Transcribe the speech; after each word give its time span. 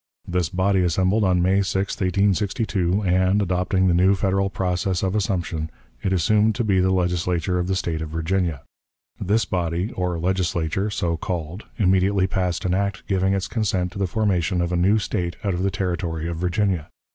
This 0.27 0.49
body 0.49 0.81
assembled 0.81 1.23
on 1.23 1.43
May 1.43 1.61
6, 1.61 1.93
1862, 1.95 3.03
and, 3.03 3.39
adopting 3.39 3.85
the 3.85 3.93
new 3.93 4.15
Federal 4.15 4.49
process 4.49 5.03
of 5.03 5.13
assumption, 5.13 5.69
it 6.01 6.11
assumed 6.11 6.55
to 6.55 6.63
be 6.63 6.79
the 6.79 6.89
Legislature 6.89 7.59
of 7.59 7.67
the 7.67 7.75
State 7.75 8.01
of 8.01 8.09
Virginia. 8.09 8.61
This 9.19 9.45
body, 9.45 9.91
or 9.91 10.17
Legislature, 10.17 10.89
so 10.89 11.17
called, 11.17 11.65
immediately 11.77 12.25
passed 12.25 12.65
an 12.65 12.73
act 12.73 13.05
giving 13.05 13.35
its 13.35 13.47
consent 13.47 13.91
to 13.91 13.99
the 13.99 14.07
formation 14.07 14.59
of 14.59 14.71
a 14.71 14.75
new 14.75 14.97
State 14.97 15.35
out 15.43 15.53
of 15.53 15.61
the 15.61 15.69
territory 15.69 16.27
of 16.27 16.37
Virginia. 16.37 16.89